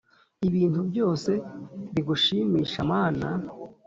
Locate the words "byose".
0.89-1.31